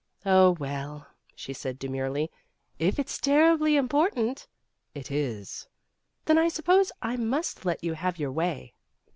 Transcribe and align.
"Oh, 0.25 0.53
well," 0.53 1.05
she 1.35 1.53
said 1.53 1.77
demurely, 1.77 2.31
"if 2.79 2.97
it's 2.97 3.19
ter 3.21 3.55
ribly 3.55 3.77
important" 3.77 4.47
"It 4.95 5.11
is." 5.11 5.67
"Then 6.25 6.39
I 6.39 6.47
suppose 6.47 6.91
I 7.03 7.17
must 7.17 7.65
let 7.65 7.83
you 7.83 7.93
have 7.93 8.17
your 8.17 8.31
way. 8.31 8.73